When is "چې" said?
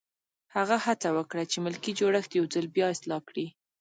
1.51-1.57